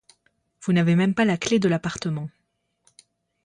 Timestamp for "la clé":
1.25-1.59